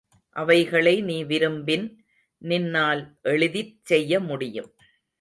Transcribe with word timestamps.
அவைகளை 0.35 1.01
நீ 1.01 1.17
விரும்பின் 1.23 1.85
நின்னால் 2.41 3.01
எளிதிற் 3.23 3.75
செய்ய 3.83 4.19
முடியும். 4.19 4.71